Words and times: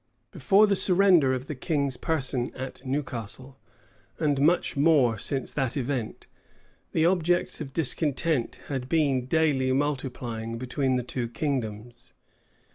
Before 0.31 0.65
the 0.65 0.75
surrender 0.75 1.31
of 1.31 1.45
the 1.45 1.53
king's 1.53 1.95
person 1.95 2.51
at 2.55 2.83
Newcastle, 2.83 3.59
and 4.19 4.41
much 4.41 4.75
more 4.75 5.19
since 5.19 5.51
that 5.51 5.77
event, 5.77 6.25
the 6.91 7.03
subjects 7.03 7.61
of 7.61 7.71
discontent 7.71 8.61
had 8.67 8.89
been 8.89 9.27
daily 9.27 9.71
multiplying 9.73 10.57
between 10.57 10.95
the 10.95 11.03
two 11.03 11.27
kingdoms. 11.27 12.13